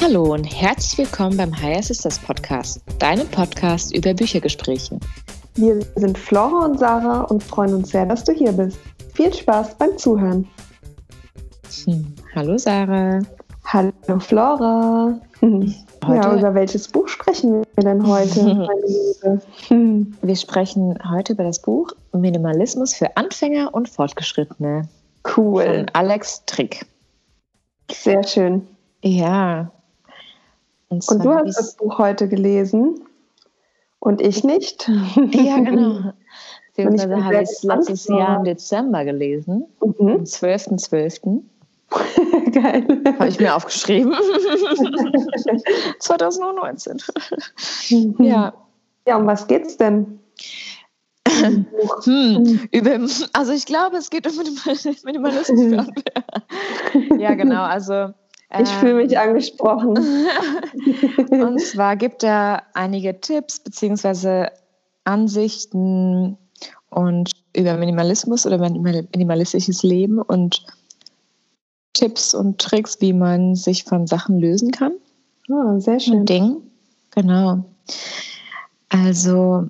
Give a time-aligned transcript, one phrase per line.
[0.00, 4.98] Hallo und herzlich willkommen beim Higher Sisters Podcast, deinem Podcast über Büchergespräche.
[5.54, 8.78] Wir sind Flora und Sarah und freuen uns sehr, dass du hier bist.
[9.22, 10.48] Viel Spaß beim Zuhören.
[11.84, 12.12] Hm.
[12.34, 13.20] Hallo Sarah.
[13.66, 15.16] Hallo Flora.
[15.40, 15.76] Heute?
[16.04, 18.66] Ja, über welches Buch sprechen wir denn heute?
[20.22, 24.88] Wir sprechen heute über das Buch Minimalismus für Anfänger und Fortgeschrittene.
[25.36, 25.62] Cool.
[25.62, 26.84] Von Alex Trick.
[27.92, 28.66] Sehr schön.
[29.04, 29.70] Ja.
[30.88, 33.04] Und, und du hast das Buch heute gelesen
[34.00, 34.90] und ich nicht.
[35.30, 36.12] Ja, genau.
[36.74, 40.08] Beziehungsweise habe ich es letztes Jahr im Dezember gelesen, mhm.
[40.08, 41.42] am 12.12.
[42.52, 43.02] Geil.
[43.18, 44.14] Habe ich mir aufgeschrieben.
[45.98, 46.98] 2019.
[47.90, 48.24] Mhm.
[48.24, 48.54] Ja.
[49.06, 50.20] Ja, um was geht's denn?
[51.28, 52.90] hm, über,
[53.32, 54.34] also ich glaube, es geht um
[55.04, 55.86] Minimalismus.
[57.18, 57.62] ja, genau.
[57.64, 58.14] Also
[58.58, 59.98] ich fühle mich ähm, angesprochen.
[61.30, 64.48] und zwar gibt er einige Tipps bzw.
[65.04, 66.38] Ansichten
[66.90, 70.64] und über Minimalismus oder minimalistisches Leben und
[71.92, 74.92] Tipps und Tricks, wie man sich von Sachen lösen kann.
[75.48, 76.24] Oh, sehr schön.
[76.24, 76.56] Ding.
[77.10, 77.64] Genau.
[78.88, 79.68] Also,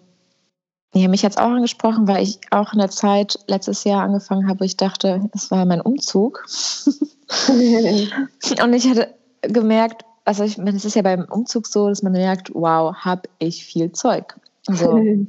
[0.95, 4.49] ja, mich hat es auch angesprochen, weil ich auch in der Zeit letztes Jahr angefangen
[4.49, 6.45] habe, wo ich dachte, es war mein Umzug.
[7.49, 12.51] und ich hatte gemerkt, also ich, es ist ja beim Umzug so, dass man merkt,
[12.55, 14.37] wow, habe ich viel Zeug.
[14.69, 15.01] So.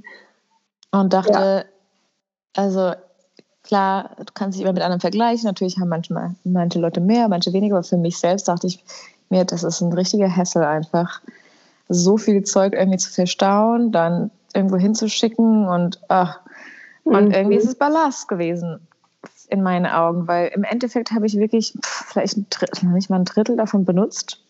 [0.93, 1.63] und dachte, ja.
[2.55, 2.93] also
[3.63, 5.45] klar, du kannst dich immer mit anderen vergleichen.
[5.45, 8.83] Natürlich haben manchmal manche Leute mehr, manche weniger, aber für mich selbst dachte ich
[9.29, 11.21] mir, das ist ein richtiger Hessel einfach,
[11.89, 16.39] so viel Zeug irgendwie zu verstauen, dann irgendwo hinzuschicken und ach,
[17.03, 17.31] und mhm.
[17.31, 18.87] irgendwie ist es Ballast gewesen
[19.49, 23.17] in meinen Augen, weil im Endeffekt habe ich wirklich pff, vielleicht ein Drittel, nicht mal
[23.17, 24.43] ein Drittel davon benutzt.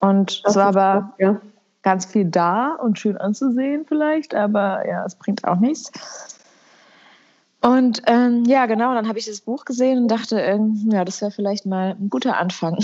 [0.00, 1.40] Und es war aber ja.
[1.82, 5.90] Ganz viel da und schön anzusehen vielleicht, aber ja, es bringt auch nichts.
[7.62, 11.20] Und ähm, ja, genau, dann habe ich das Buch gesehen und dachte, ähm, ja, das
[11.20, 12.78] wäre vielleicht mal ein guter Anfang.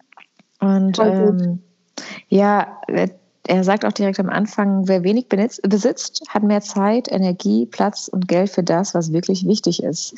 [0.60, 1.62] und ähm,
[2.28, 2.80] ja,
[3.46, 8.26] er sagt auch direkt am Anfang, wer wenig besitzt, hat mehr Zeit, Energie, Platz und
[8.26, 10.14] Geld für das, was wirklich wichtig ist.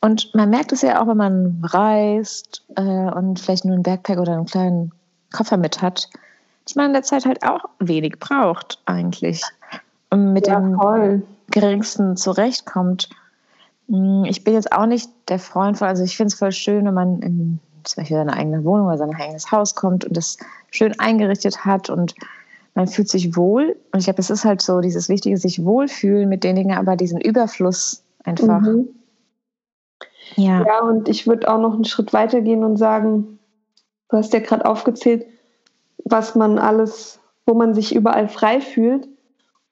[0.00, 4.18] Und man merkt es ja auch, wenn man reist äh, und vielleicht nur einen Backpack
[4.18, 4.92] oder einen kleinen
[5.32, 6.08] Koffer mit hat,
[6.66, 9.42] dass man in der Zeit halt auch wenig braucht eigentlich.
[10.10, 11.22] Und mit ja, dem voll.
[11.50, 13.08] geringsten zurechtkommt.
[13.88, 16.84] Hm, ich bin jetzt auch nicht der Freund von, also ich finde es voll schön,
[16.84, 20.38] wenn man in zum Beispiel seine eigene Wohnung oder sein eigenes Haus kommt und das
[20.72, 22.16] schön eingerichtet hat und
[22.74, 23.76] man fühlt sich wohl.
[23.92, 26.96] Und ich glaube, es ist halt so dieses Wichtige, sich wohlfühlen mit den Dingen, aber
[26.96, 28.60] diesen Überfluss einfach.
[28.60, 28.88] Mhm.
[30.34, 30.66] Ja.
[30.66, 33.38] ja, und ich würde auch noch einen Schritt weiter gehen und sagen,
[34.10, 35.24] du hast ja gerade aufgezählt,
[36.04, 39.08] was man alles, wo man sich überall frei fühlt.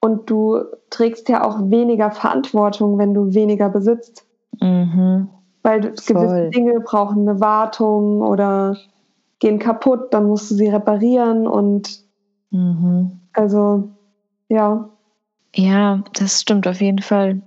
[0.01, 0.59] Und du
[0.89, 4.25] trägst ja auch weniger Verantwortung, wenn du weniger besitzt.
[4.61, 5.29] Mhm.
[5.63, 8.77] Weil gewisse Dinge brauchen eine Wartung oder
[9.39, 12.03] gehen kaputt, dann musst du sie reparieren und
[12.51, 13.19] mhm.
[13.33, 13.89] also
[14.47, 14.89] ja.
[15.55, 17.41] Ja, das stimmt auf jeden Fall.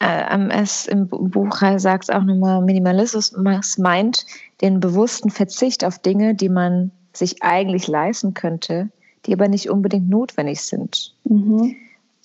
[0.00, 3.36] Äh, es im Buch sagt es auch nochmal, Minimalismus
[3.78, 4.24] meint
[4.60, 8.90] den bewussten Verzicht auf Dinge, die man sich eigentlich leisten könnte,
[9.26, 11.14] die aber nicht unbedingt notwendig sind.
[11.24, 11.76] Mhm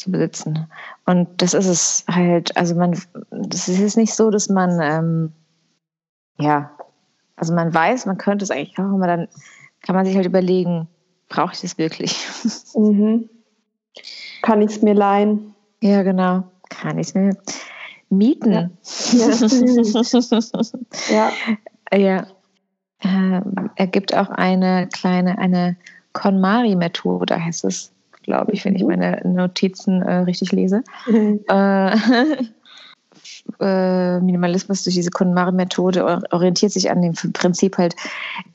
[0.03, 0.67] zu besitzen.
[1.05, 2.99] Und das ist es halt, also man,
[3.31, 5.31] das ist jetzt nicht so, dass man, ähm,
[6.37, 6.71] ja,
[7.35, 9.27] also man weiß, man könnte es eigentlich auch, aber dann
[9.81, 10.87] kann man sich halt überlegen,
[11.29, 12.15] brauche ich das wirklich?
[12.75, 13.29] Mhm.
[14.41, 15.53] Kann ich es mir leihen?
[15.79, 16.43] Ja, genau.
[16.69, 17.37] Kann ich es mir
[18.09, 18.51] mieten?
[18.51, 18.69] Ja.
[21.11, 21.31] Ja.
[21.95, 22.27] ja.
[23.03, 23.41] Äh,
[23.75, 25.75] er gibt auch eine kleine, eine
[26.13, 28.89] KonMari-Methode, heißt es glaube ich, wenn ich mhm.
[28.89, 30.83] meine Notizen äh, richtig lese.
[31.07, 31.41] Mhm.
[31.47, 31.95] Äh,
[33.59, 37.95] äh, Minimalismus durch diese KonMari-Methode orientiert sich an dem Prinzip halt,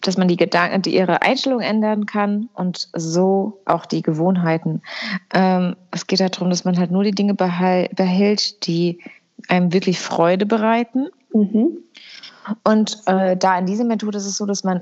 [0.00, 4.82] dass man die Gedanken, die ihre Einstellung ändern kann und so auch die Gewohnheiten.
[5.32, 8.98] Ähm, es geht halt darum, dass man halt nur die Dinge behält, die
[9.48, 11.08] einem wirklich Freude bereiten.
[11.32, 11.78] Mhm.
[12.64, 14.80] Und äh, da in dieser Methode ist es so, dass man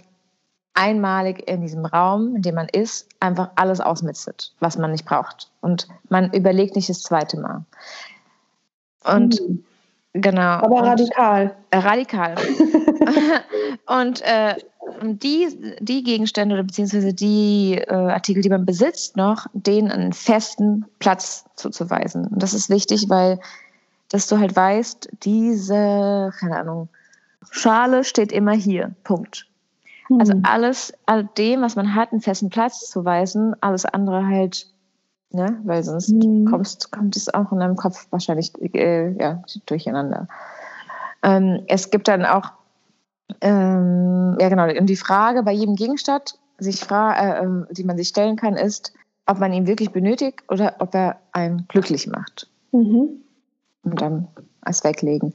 [0.74, 5.50] einmalig in diesem Raum, in dem man ist, einfach alles ausmistet, was man nicht braucht.
[5.60, 7.64] Und man überlegt nicht das zweite Mal.
[9.04, 9.64] Und mhm.
[10.20, 10.40] Genau.
[10.40, 11.56] Aber und, radikal.
[11.70, 12.36] Äh, radikal.
[13.86, 14.54] und äh,
[15.02, 20.86] die, die Gegenstände oder beziehungsweise die äh, Artikel, die man besitzt, noch, denen einen festen
[21.00, 22.28] Platz zuzuweisen.
[22.28, 23.38] Und das ist wichtig, weil
[24.08, 26.88] dass du halt weißt, diese, keine Ahnung,
[27.50, 28.94] Schale steht immer hier.
[29.04, 29.46] Punkt.
[30.08, 30.20] Mhm.
[30.20, 34.66] Also alles, all dem, was man hat, einen festen Platz zu weisen, alles andere halt,
[35.30, 36.46] ne, weil sonst mhm.
[36.46, 40.28] kommst, kommt es auch in deinem Kopf wahrscheinlich äh, ja, durcheinander.
[41.22, 42.52] Ähm, es gibt dann auch,
[43.40, 47.96] ähm, ja genau, und die Frage bei jedem Gegenstand, sich fra äh, ähm, die man
[47.96, 48.94] sich stellen kann, ist,
[49.26, 52.48] ob man ihn wirklich benötigt oder ob er einen glücklich macht.
[52.72, 53.22] Mhm.
[53.86, 54.28] Und dann
[54.62, 55.32] als weglegen.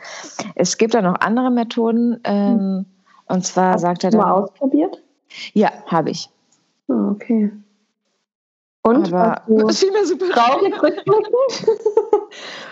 [0.56, 2.20] Es gibt dann noch andere Methoden.
[2.24, 2.86] Ähm.
[3.28, 4.22] Und zwar Hast sagt er dann.
[4.22, 5.02] Mal ausprobiert?
[5.54, 6.30] Ja, habe ich.
[6.88, 7.52] Oh, okay.
[8.84, 10.74] Und Aber das fiel mir super traurig.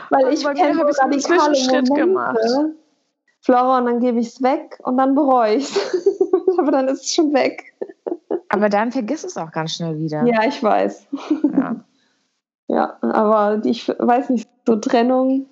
[0.09, 2.37] Weil ich kenne habe ich einen Zwischenschritt gemacht.
[3.41, 6.27] Flora, und dann gebe ich es weg und dann bereue ich es.
[6.57, 7.73] Aber dann ist es schon weg.
[8.49, 10.25] Aber dann vergiss es auch ganz schnell wieder.
[10.25, 11.07] Ja, ich weiß.
[11.55, 11.75] Ja,
[12.67, 15.45] ja aber ich weiß nicht, so Trennung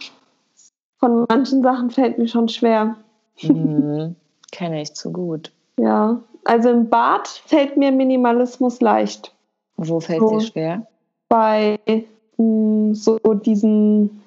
[0.99, 2.95] von manchen Sachen fällt mir schon schwer.
[3.41, 4.15] Mhm.
[4.51, 5.51] Kenne ich zu gut.
[5.77, 9.33] Ja, also im Bad fällt mir Minimalismus leicht.
[9.75, 10.87] Wo fällt so, dir schwer?
[11.29, 12.03] Bei mh,
[12.37, 14.23] hm, so diesen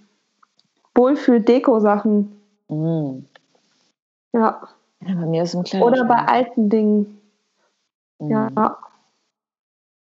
[0.95, 2.41] Wohlfühl-Deko-Sachen.
[2.69, 3.27] Mhm.
[4.33, 4.69] Ja.
[5.01, 5.15] ja.
[5.15, 7.21] Bei mir ist ein Oder bei alten Dingen.
[8.19, 8.31] Mhm.
[8.31, 8.79] Ja.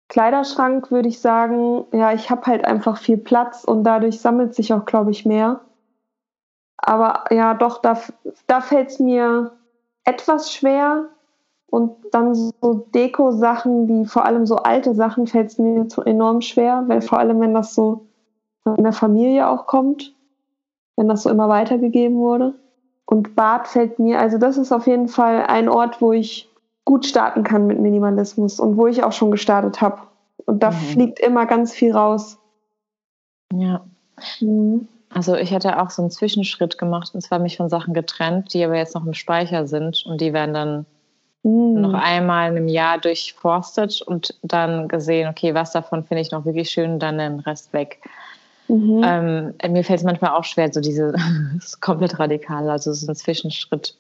[0.08, 4.72] Kleiderschrank würde ich sagen, ja, ich habe halt einfach viel Platz und dadurch sammelt sich
[4.72, 5.60] auch, glaube ich, mehr.
[6.76, 7.98] Aber ja, doch, da,
[8.46, 9.52] da fällt es mir
[10.04, 11.06] etwas schwer.
[11.70, 16.84] Und dann so Deko-Sachen, wie vor allem so alte Sachen, fällt es mir enorm schwer,
[16.86, 18.06] weil vor allem, wenn das so
[18.76, 20.14] in der Familie auch kommt,
[20.96, 22.54] wenn das so immer weitergegeben wurde.
[23.06, 26.48] Und Bad fällt mir, also das ist auf jeden Fall ein Ort, wo ich
[26.84, 30.02] gut starten kann mit Minimalismus und wo ich auch schon gestartet habe.
[30.46, 30.74] Und da mhm.
[30.74, 32.38] fliegt immer ganz viel raus.
[33.52, 33.84] Ja.
[34.40, 34.88] Mhm.
[35.14, 38.64] Also ich hatte auch so einen Zwischenschritt gemacht und zwar mich von Sachen getrennt, die
[38.64, 40.86] aber jetzt noch im Speicher sind und die werden dann
[41.44, 41.80] mm.
[41.80, 46.44] noch einmal in einem Jahr durchforstet und dann gesehen, okay, was davon finde ich noch
[46.44, 48.00] wirklich schön, dann den Rest weg.
[48.66, 49.02] Mhm.
[49.04, 51.12] Ähm, mir fällt es manchmal auch schwer, so diese
[51.54, 53.94] das komplett radikal, also so ein Zwischenschritt.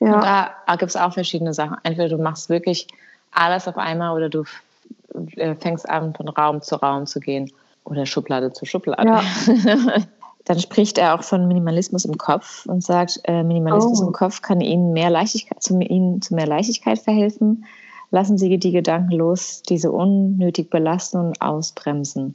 [0.00, 0.14] Ja.
[0.14, 1.76] Und da, da gibt es auch verschiedene Sachen.
[1.84, 2.88] Entweder du machst wirklich
[3.30, 4.44] alles auf einmal oder du
[5.36, 7.52] äh, fängst an, von Raum zu Raum zu gehen
[7.84, 9.06] oder Schublade zu Schublade.
[9.06, 9.22] Ja.
[10.50, 14.08] Dann spricht er auch von Minimalismus im Kopf und sagt, äh, Minimalismus oh.
[14.08, 17.66] im Kopf kann Ihnen mehr Leichtigkeit, zu, Ihnen zu mehr Leichtigkeit verhelfen.
[18.10, 22.34] Lassen Sie die Gedanken los, diese unnötig belasten und ausbremsen.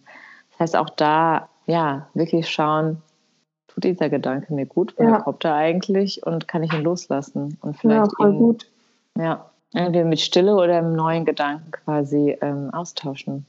[0.52, 3.02] Das heißt, auch da, ja, wirklich schauen,
[3.68, 4.94] tut dieser Gedanke mir gut?
[4.96, 5.20] Woher ja.
[5.20, 6.26] kommt er eigentlich?
[6.26, 7.58] Und kann ich ihn loslassen?
[7.62, 8.72] Und vielleicht ja, voll ihn, gut.
[9.18, 13.46] Ja, entweder mit Stille oder einem neuen Gedanken quasi ähm, austauschen.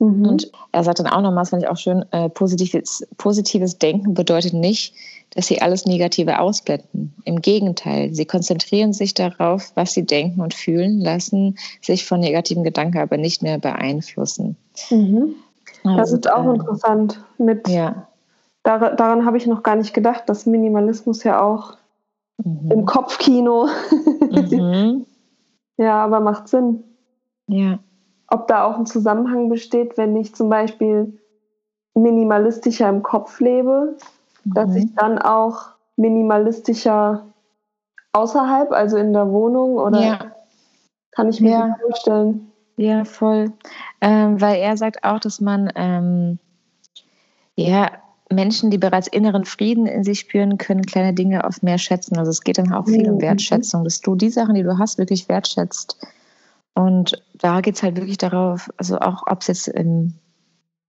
[0.00, 0.26] Mhm.
[0.26, 4.14] Und er sagt dann auch nochmal, das fand ich auch schön, äh, positives, positives Denken
[4.14, 4.94] bedeutet nicht,
[5.34, 7.14] dass sie alles Negative ausblenden.
[7.24, 12.64] Im Gegenteil, sie konzentrieren sich darauf, was sie denken und fühlen, lassen sich von negativen
[12.64, 14.56] Gedanken aber nicht mehr beeinflussen.
[14.90, 15.34] Mhm.
[15.84, 17.22] Das also, ist auch äh, interessant.
[17.38, 18.08] Mit, ja.
[18.62, 21.76] dar daran habe ich noch gar nicht gedacht, dass Minimalismus ja auch
[22.42, 22.70] mhm.
[22.70, 23.68] im Kopfkino.
[24.30, 25.06] Mhm.
[25.76, 26.84] ja, aber macht Sinn.
[27.48, 27.80] Ja
[28.30, 31.18] ob da auch ein Zusammenhang besteht, wenn ich zum Beispiel
[31.94, 33.96] minimalistischer im Kopf lebe,
[34.44, 34.54] mhm.
[34.54, 37.26] dass ich dann auch minimalistischer
[38.12, 40.32] außerhalb, also in der Wohnung oder ja.
[41.12, 41.76] kann ich mir ja.
[41.80, 42.50] vorstellen?
[42.76, 43.52] Ja, voll.
[44.00, 46.38] Ähm, weil er sagt auch, dass man ähm,
[47.56, 47.90] ja
[48.32, 52.16] Menschen, die bereits inneren Frieden in sich spüren, können kleine Dinge oft mehr schätzen.
[52.16, 53.14] Also es geht dann auch viel mhm.
[53.14, 55.98] um Wertschätzung, dass du die Sachen, die du hast, wirklich wertschätzt.
[56.74, 60.14] Und da geht es halt wirklich darauf, also auch ob es jetzt im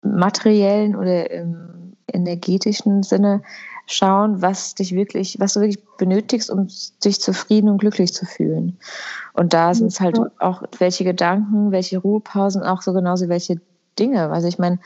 [0.04, 3.42] materiellen oder im energetischen Sinne
[3.88, 6.68] schauen, was dich wirklich, was du wirklich benötigst, um
[7.04, 8.78] dich zufrieden und glücklich zu fühlen.
[9.34, 13.60] Und da sind es halt auch welche Gedanken, welche Ruhepausen, auch so genauso welche
[14.00, 14.30] Dinge.
[14.30, 14.80] Also ich meine,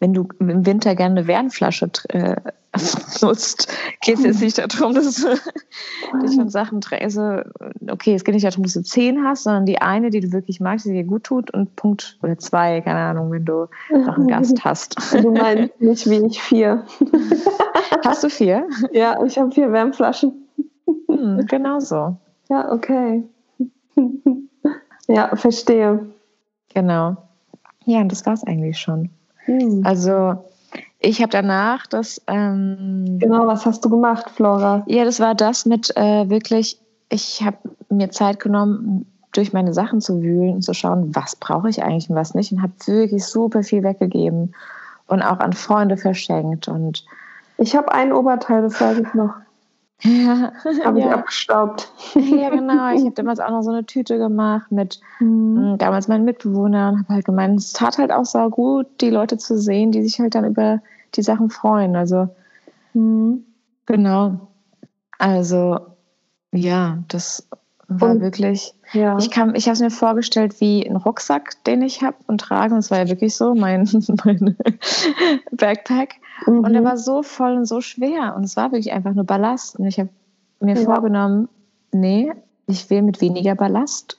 [0.00, 2.36] wenn du im Winter gerne eine Wärmflasche äh,
[3.20, 3.68] nutzt,
[4.00, 5.28] geht es jetzt nicht darum, dass du
[6.22, 7.40] dich von Sachen also
[7.90, 10.60] okay, es geht nicht darum, dass du zehn hast, sondern die eine, die du wirklich
[10.60, 14.28] magst, die dir gut tut und Punkt oder zwei, keine Ahnung, wenn du noch einen
[14.28, 14.96] Gast hast.
[15.12, 16.84] Du meinst nicht wie ich vier.
[18.04, 18.66] Hast du vier?
[18.92, 20.48] Ja, ich habe vier Wärmflaschen.
[21.08, 22.16] Hm, genau so.
[22.48, 23.22] Ja, okay.
[25.08, 26.06] Ja, verstehe.
[26.74, 27.16] Genau.
[27.84, 29.10] Ja, und das war es eigentlich schon.
[29.46, 29.82] Mhm.
[29.84, 30.44] Also
[31.02, 32.22] ich habe danach das.
[32.26, 34.84] Ähm, genau, was hast du gemacht, Flora?
[34.86, 36.78] Ja, das war das mit äh, wirklich,
[37.08, 37.58] ich habe
[37.90, 42.08] mir Zeit genommen, durch meine Sachen zu wühlen und zu schauen, was brauche ich eigentlich
[42.10, 42.52] und was nicht.
[42.52, 44.54] Und habe wirklich super viel weggegeben
[45.06, 46.68] und auch an Freunde verschenkt.
[46.68, 47.04] Und
[47.58, 49.34] ich habe ein Oberteil, das sage ich noch.
[50.02, 50.52] Ja.
[50.84, 51.12] Habe ich ja.
[51.12, 51.92] abgestaubt.
[52.14, 52.92] Ja, genau.
[52.92, 55.74] Ich habe damals auch noch so eine Tüte gemacht mit mhm.
[55.74, 57.00] Mm, damals meinen Mitbewohnern.
[57.00, 60.18] Habe halt gemeint, es tat halt auch so gut, die Leute zu sehen, die sich
[60.18, 60.80] halt dann über
[61.14, 61.94] die Sachen freuen.
[61.94, 62.28] Also,
[62.94, 63.44] mhm.
[63.86, 64.48] genau.
[65.18, 65.78] Also,
[66.52, 67.48] ja, das
[68.00, 68.74] war und, wirklich.
[68.92, 69.16] Ja.
[69.18, 72.74] Ich, ich habe es mir vorgestellt wie ein Rucksack, den ich habe und trage.
[72.74, 73.88] Und es war ja wirklich so, mein,
[74.24, 74.56] mein
[75.52, 76.16] Backpack.
[76.46, 76.60] Mhm.
[76.60, 78.34] Und er war so voll und so schwer.
[78.36, 79.78] Und es war wirklich einfach nur Ballast.
[79.78, 80.10] Und ich habe
[80.60, 80.82] mir ja.
[80.82, 81.48] vorgenommen,
[81.92, 82.32] nee,
[82.66, 84.18] ich will mit weniger Ballast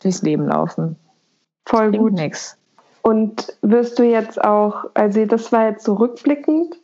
[0.00, 0.96] durchs Leben laufen.
[1.66, 2.12] Voll gut.
[2.12, 2.58] Nix.
[3.02, 6.76] Und wirst du jetzt auch, also das war jetzt so rückblickend.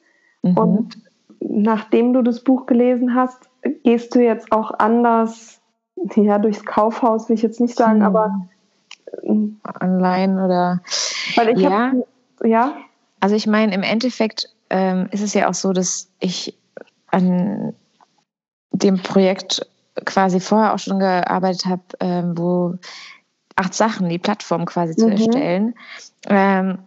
[0.43, 0.57] Mhm.
[0.57, 1.03] Und
[1.41, 3.49] nachdem du das Buch gelesen hast,
[3.85, 5.60] gehst du jetzt auch anders,
[6.17, 8.07] ja, durchs Kaufhaus will ich jetzt nicht sagen, hm.
[8.07, 8.49] aber
[9.81, 10.81] online oder
[11.37, 11.93] weil ich ja.
[11.93, 12.75] Hab, ja.
[13.21, 16.57] Also ich meine, im Endeffekt ähm, ist es ja auch so, dass ich
[17.11, 17.75] an
[18.73, 19.67] dem Projekt
[20.05, 22.75] quasi vorher auch schon gearbeitet habe, ähm, wo
[23.57, 25.13] acht Sachen, die Plattform quasi zu mhm.
[25.13, 25.75] erstellen
[26.27, 26.79] ähm,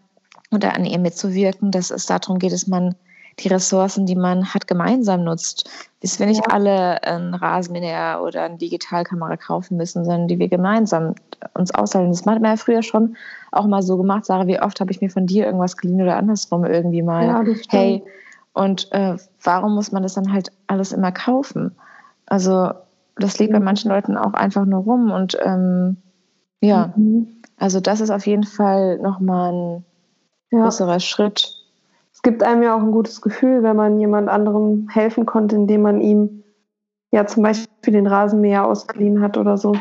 [0.50, 2.96] und an ihr mitzuwirken, dass es darum geht, dass man
[3.39, 5.69] die Ressourcen, die man hat, gemeinsam nutzt.
[6.01, 6.53] Dass wir nicht ja.
[6.53, 11.15] alle ein Rasenmäher oder eine Digitalkamera kaufen müssen, sondern die wir gemeinsam
[11.53, 12.11] uns aushalten.
[12.11, 13.15] Das hat man ja früher schon
[13.51, 14.25] auch mal so gemacht.
[14.25, 17.25] Sarah, wie oft habe ich mir von dir irgendwas geliehen oder andersrum irgendwie mal.
[17.25, 18.03] Ja, hey,
[18.53, 21.75] und äh, warum muss man das dann halt alles immer kaufen?
[22.27, 22.71] Also
[23.15, 25.97] das liegt bei manchen Leuten auch einfach nur rum und ähm,
[26.61, 27.27] ja, mhm.
[27.57, 29.85] also das ist auf jeden Fall nochmal ein
[30.51, 30.63] ja.
[30.63, 31.62] größerer Schritt
[32.24, 36.01] gibt einem ja auch ein gutes Gefühl, wenn man jemand anderem helfen konnte, indem man
[36.01, 36.44] ihm
[37.12, 39.75] ja zum Beispiel den Rasenmäher ausgeliehen hat oder so.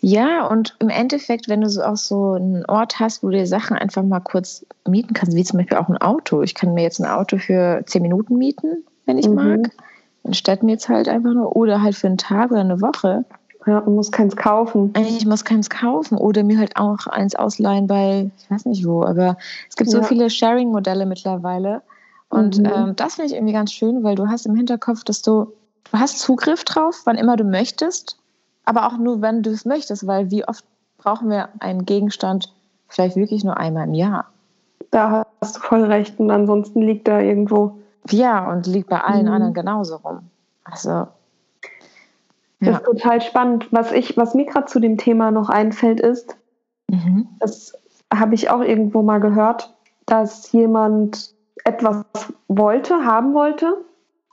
[0.00, 3.46] Ja, und im Endeffekt, wenn du so auch so einen Ort hast, wo du dir
[3.46, 6.42] Sachen einfach mal kurz mieten kannst, wie zum Beispiel auch ein Auto.
[6.42, 9.34] Ich kann mir jetzt ein Auto für zehn Minuten mieten, wenn ich mhm.
[9.34, 9.70] mag.
[10.22, 13.24] Anstatt mir jetzt halt einfach nur, oder halt für einen Tag oder eine Woche.
[13.66, 14.92] Ja, man muss keins kaufen.
[14.96, 19.04] Ich muss keins kaufen oder mir halt auch eins ausleihen bei, ich weiß nicht wo,
[19.04, 19.36] aber
[19.68, 20.04] es gibt so ja.
[20.04, 21.82] viele Sharing-Modelle mittlerweile.
[22.30, 22.66] Und mhm.
[22.66, 25.52] ähm, das finde ich irgendwie ganz schön, weil du hast im Hinterkopf, dass du,
[25.90, 28.18] du hast Zugriff drauf, wann immer du möchtest,
[28.64, 30.64] aber auch nur, wenn du es möchtest, weil wie oft
[30.96, 32.52] brauchen wir einen Gegenstand
[32.88, 34.26] vielleicht wirklich nur einmal im Jahr.
[34.90, 37.78] Da hast du voll recht und ansonsten liegt da irgendwo.
[38.08, 39.32] Ja, und liegt bei allen mhm.
[39.32, 40.30] anderen genauso rum.
[40.64, 41.08] Also
[42.60, 43.68] das ist total spannend.
[43.70, 46.36] Was, ich, was mir gerade zu dem Thema noch einfällt, ist,
[46.88, 47.28] mhm.
[47.38, 47.72] das
[48.12, 49.74] habe ich auch irgendwo mal gehört,
[50.06, 52.04] dass jemand etwas
[52.48, 53.84] wollte, haben wollte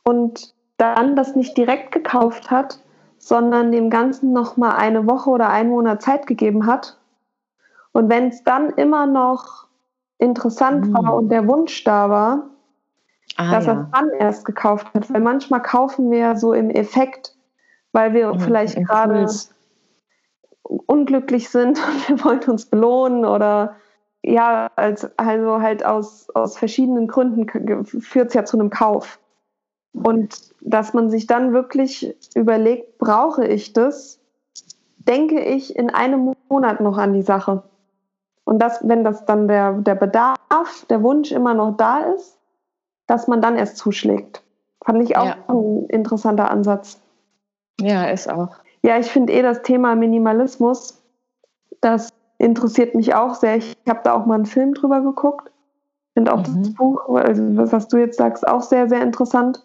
[0.04, 2.80] und dann das nicht direkt gekauft hat,
[3.18, 6.98] sondern dem Ganzen noch mal eine Woche oder einen Monat Zeit gegeben hat.
[7.94, 9.68] Und wenn es dann immer noch
[10.20, 10.94] interessant mhm.
[10.94, 12.50] war und der Wunsch da war,
[13.38, 13.74] ah, dass ja.
[13.74, 15.12] er es dann erst gekauft hat.
[15.14, 17.37] Weil manchmal kaufen wir so im Effekt
[17.98, 19.28] weil wir mhm, vielleicht gerade
[20.62, 23.76] unglücklich sind und wir wollen uns belohnen oder
[24.22, 27.48] ja, als, also halt aus, aus verschiedenen Gründen
[27.86, 29.20] führt es ja zu einem Kauf.
[29.94, 34.20] Und dass man sich dann wirklich überlegt, brauche ich das,
[34.98, 37.64] denke ich in einem Monat noch an die Sache.
[38.44, 42.38] Und das, wenn das dann der, der Bedarf, der Wunsch immer noch da ist,
[43.08, 44.44] dass man dann erst zuschlägt.
[44.84, 45.38] Fand ich auch ja.
[45.48, 47.02] ein interessanter Ansatz.
[47.82, 48.56] Ja, ist auch.
[48.84, 51.02] Ja, ich finde eh das Thema Minimalismus,
[51.82, 53.58] das interessiert mich auch sehr.
[53.58, 55.52] Ich habe da auch mal einen Film drüber geguckt.
[56.14, 56.64] Finde auch mhm.
[56.64, 59.64] das Buch, also was du jetzt sagst, auch sehr, sehr interessant.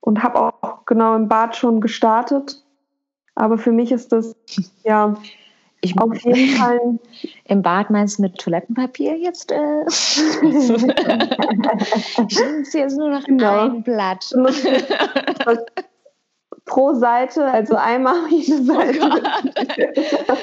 [0.00, 2.62] Und habe auch genau im Bad schon gestartet.
[3.34, 4.36] Aber für mich ist das,
[4.84, 5.14] ja,
[5.80, 6.98] ich auf jeden Fall.
[7.44, 9.52] Im Bad meinst du mit Toilettenpapier jetzt?
[9.52, 9.84] Äh?
[9.86, 10.28] ich
[12.38, 13.66] nutze jetzt nur noch genau.
[13.66, 14.32] ein Blatt
[16.66, 18.98] pro Seite, also einmal jede oh Seite.
[19.02, 19.92] Oh Leute,
[20.28, 20.38] das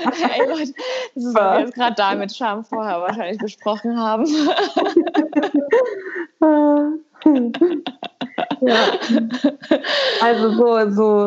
[0.60, 0.76] ist,
[1.16, 4.26] was wir jetzt gerade da mit Charme vorher wahrscheinlich besprochen haben.
[8.62, 8.78] ja.
[10.22, 11.26] Also so, so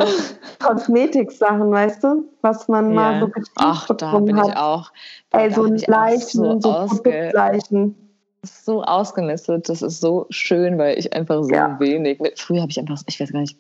[0.65, 2.95] Kosmetik-Sachen, weißt du, was man ja.
[2.95, 4.49] mal so Ach, da bin hat.
[4.49, 4.93] ich auch.
[5.33, 7.97] Ey, so ein Leichen, so, so Produktleichen
[8.45, 11.79] so ausgemistet, das ist so schön, weil ich einfach so ja.
[11.81, 12.21] wenig.
[12.37, 13.57] Früher habe ich einfach, ich weiß gar nicht.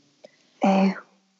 [0.60, 0.94] Ey,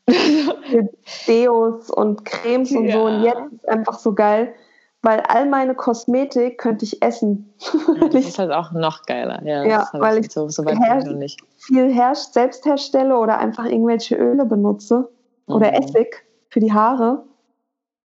[1.26, 2.92] Deos und Cremes und ja.
[2.92, 3.04] so.
[3.04, 4.54] Und jetzt ist einfach so geil,
[5.02, 7.54] weil all meine Kosmetik könnte ich essen.
[8.00, 9.42] Ja, das ist halt auch noch geiler.
[9.44, 11.40] Ja, ja weil ich so, so weit her nicht.
[11.58, 15.08] viel her selbst herstelle oder einfach irgendwelche Öle benutze
[15.46, 15.54] mhm.
[15.54, 17.24] oder Essig für die Haare.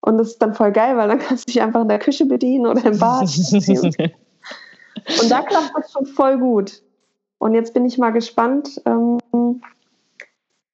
[0.00, 2.26] Und das ist dann voll geil, weil dann kannst du dich einfach in der Küche
[2.26, 3.22] bedienen oder im Bad.
[5.20, 6.82] Und da klappt das schon voll gut.
[7.38, 8.80] Und jetzt bin ich mal gespannt.
[8.84, 9.18] Ähm,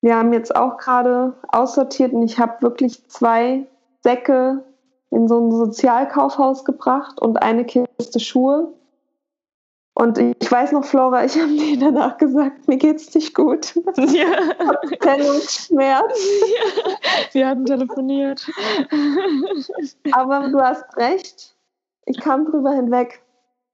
[0.04, 3.66] wir haben jetzt auch gerade aussortiert und ich habe wirklich zwei
[4.02, 4.62] Säcke
[5.10, 8.74] in so ein Sozialkaufhaus gebracht und eine Kiste Schuhe.
[9.94, 13.74] Und ich weiß noch, Flora, ich habe dir danach gesagt, mir geht's nicht gut.
[13.96, 14.26] Ja.
[15.00, 16.18] Trennungsschmerz.
[16.20, 16.92] Ja.
[17.32, 18.46] Wir hatten telefoniert.
[20.12, 21.56] Aber du hast recht.
[22.04, 23.22] Ich kam drüber hinweg.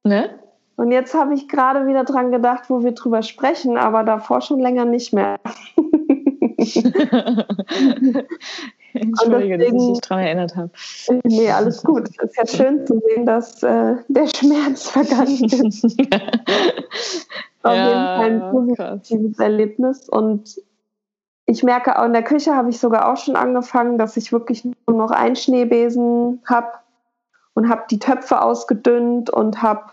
[0.05, 0.39] Ne?
[0.77, 4.61] Und jetzt habe ich gerade wieder dran gedacht, wo wir drüber sprechen, aber davor schon
[4.61, 5.41] länger nicht mehr.
[8.93, 10.71] Entschuldige, deswegen, dass ich mich daran erinnert habe.
[11.25, 12.09] Nee, alles gut.
[12.09, 15.85] Es ist ja schön zu sehen, dass äh, der Schmerz vergangen ist.
[17.63, 19.47] Auf ja, jeden Fall ein positives krass.
[19.47, 20.09] Erlebnis.
[20.09, 20.61] Und
[21.47, 24.65] ich merke auch in der Küche habe ich sogar auch schon angefangen, dass ich wirklich
[24.65, 26.73] nur noch einen Schneebesen habe
[27.55, 29.85] und habe die Töpfe ausgedünnt und habe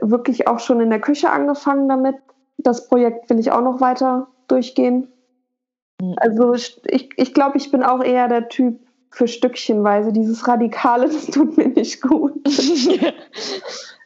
[0.00, 2.16] wirklich auch schon in der Küche angefangen damit.
[2.58, 5.08] Das Projekt will ich auch noch weiter durchgehen.
[6.16, 8.78] Also ich, ich glaube, ich bin auch eher der Typ
[9.10, 10.12] für Stückchenweise.
[10.12, 12.34] Dieses Radikale, das tut mir nicht gut.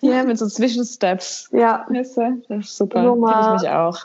[0.01, 1.49] ja, mit so Zwischensteps.
[1.53, 1.87] Ja.
[1.89, 2.43] Weißt du?
[2.49, 3.15] Das ist super.
[3.17, 3.99] Mal, ich mich auch.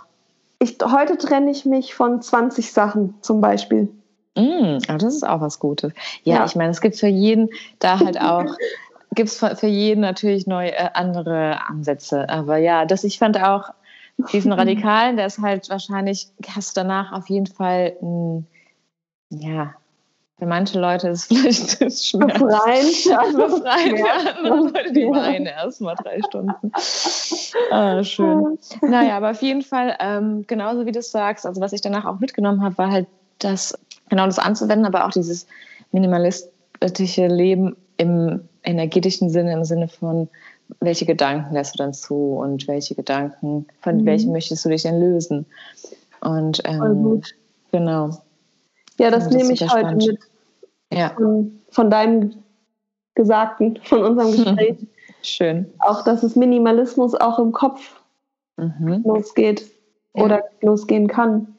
[0.60, 3.90] Ich, heute trenne ich mich von 20 Sachen zum Beispiel.
[4.36, 5.94] Mm, oh, das ist auch was Gutes.
[6.24, 6.46] Ja, ja.
[6.46, 7.50] ich meine, es gibt für jeden
[7.80, 8.56] da halt auch,
[9.14, 12.30] gibt es für jeden natürlich neue äh, andere Ansätze.
[12.30, 13.70] Aber ja, das ich fand auch,
[14.32, 18.48] diesen Radikalen, der ist halt wahrscheinlich, hast du danach auf jeden Fall, ein,
[19.30, 19.76] ja,
[20.38, 22.34] für manche Leute ist vielleicht das Schmerz.
[22.34, 22.88] Befreien.
[23.06, 23.98] Ja, befreien.
[23.98, 26.54] Ja, Leute, die weinen erst mal drei Stunden.
[27.72, 28.60] Ah, schön.
[28.82, 32.20] Naja, aber auf jeden Fall, ähm, genauso wie du sagst, also was ich danach auch
[32.20, 33.08] mitgenommen habe, war halt
[33.40, 33.78] das,
[34.10, 35.48] genau das anzuwenden, aber auch dieses
[35.94, 40.28] minimalistische Leben im energetischen Sinne, im Sinne von,
[40.80, 44.06] welche Gedanken lässt du dann zu und welche Gedanken, von mhm.
[44.06, 45.46] welchen möchtest du dich denn lösen?
[46.22, 47.22] Und ähm,
[47.72, 48.10] genau.
[48.98, 50.08] Ja, das, das nehme ich heute spannend.
[50.08, 50.20] mit.
[50.92, 51.10] Ja.
[51.10, 52.32] Von, von, deinem
[53.16, 54.78] Gesagten, von unserem Gespräch.
[55.22, 55.66] Schön.
[55.80, 58.02] Auch, dass es Minimalismus auch im Kopf
[58.58, 59.04] mhm.
[59.06, 59.66] losgeht
[60.14, 60.24] ja.
[60.24, 61.56] oder losgehen kann.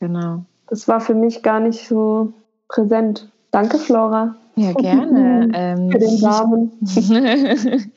[0.00, 0.44] Genau.
[0.68, 2.32] Das war für mich gar nicht so
[2.68, 3.28] präsent.
[3.50, 4.36] Danke, Flora.
[4.56, 5.50] Ja, gerne.
[5.54, 6.72] Ähm, Für den Samen.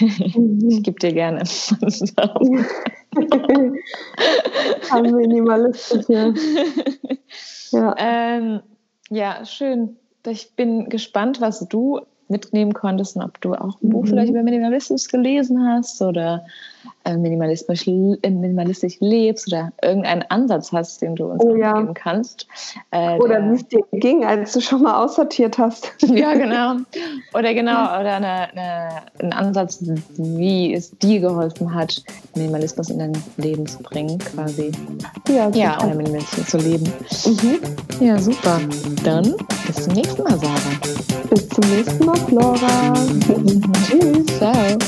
[0.00, 1.42] ich gebe dir gerne.
[4.90, 6.32] Ein minimalistisch, ja.
[7.72, 7.94] Ja.
[7.98, 8.60] Ähm,
[9.10, 9.96] ja, schön.
[10.26, 14.08] Ich bin gespannt, was du mitnehmen konntest und ob du auch ein Buch mhm.
[14.08, 16.44] vielleicht über Minimalismus gelesen hast oder
[17.04, 21.74] äh, minimalistisch, äh, minimalistisch lebst oder irgendeinen Ansatz hast, den du uns oh, ja.
[21.74, 22.46] geben kannst.
[22.90, 25.92] Äh, oder wie es dir ging, als du schon mal aussortiert hast.
[26.00, 26.76] ja, genau.
[27.34, 29.82] Oder genau, oder eine, eine, ein Ansatz,
[30.16, 32.02] wie es dir geholfen hat,
[32.36, 34.70] Minimalismus in dein Leben zu bringen, quasi.
[35.28, 36.84] Ja, ja oder Minimalismus zu leben.
[37.26, 38.06] Mhm.
[38.06, 38.60] Ja, super.
[39.04, 39.34] Dann
[39.66, 40.58] bis zum nächsten Mal, Sarah.
[41.30, 42.94] Bis zum nächsten Mal, Flora.
[43.88, 44.26] Tschüss.
[44.38, 44.78] Ciao.